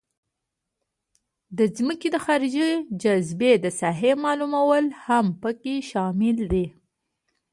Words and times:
د 1.57 1.59
ځمکې 1.77 2.07
د 2.11 2.17
خارجي 2.25 2.69
جاذبې 3.01 3.51
د 3.63 3.65
ساحې 3.79 4.13
معلومول 4.25 4.85
هم 5.05 5.25
پکې 5.41 5.75
شامل 5.89 6.37
دي 6.51 6.65